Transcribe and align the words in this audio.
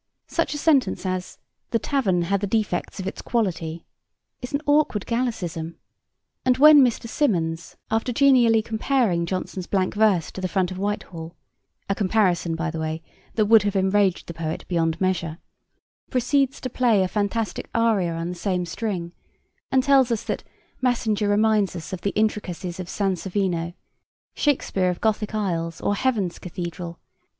Such 0.25 0.55
a 0.55 0.57
sentence 0.57 1.05
as 1.05 1.37
'the 1.69 1.77
tavern 1.77 2.23
had 2.23 2.41
the 2.41 2.47
defects 2.47 2.99
of 2.99 3.05
its 3.05 3.21
quality' 3.21 3.85
is 4.41 4.51
an 4.51 4.61
awkward 4.65 5.05
Gallicism; 5.05 5.75
and 6.43 6.57
when 6.57 6.83
Mr. 6.83 7.07
Symonds, 7.07 7.77
after 7.91 8.11
genially 8.11 8.63
comparing 8.63 9.27
Jonson's 9.27 9.67
blank 9.67 9.93
verse 9.93 10.31
to 10.31 10.41
the 10.41 10.47
front 10.47 10.71
of 10.71 10.79
Whitehall 10.79 11.35
(a 11.87 11.93
comparison, 11.93 12.55
by 12.55 12.71
the 12.71 12.79
way, 12.79 13.03
that 13.35 13.45
would 13.45 13.61
have 13.61 13.75
enraged 13.75 14.25
the 14.25 14.33
poet 14.33 14.65
beyond 14.67 14.99
measure) 14.99 15.37
proceeds 16.09 16.59
to 16.61 16.67
play 16.71 17.03
a 17.03 17.07
fantastic 17.07 17.69
aria 17.75 18.15
on 18.15 18.29
the 18.29 18.33
same 18.33 18.65
string, 18.65 19.11
and 19.71 19.83
tells 19.83 20.09
us 20.09 20.23
that 20.23 20.43
'Massinger 20.81 21.29
reminds 21.29 21.75
us 21.75 21.93
of 21.93 22.01
the 22.01 22.09
intricacies 22.15 22.79
of 22.79 22.89
Sansovino, 22.89 23.75
Shakespeare 24.33 24.89
of 24.89 24.99
Gothic 24.99 25.35
aisles 25.35 25.79
or 25.79 25.93
heaven's 25.93 26.39
cathedral 26.39 26.97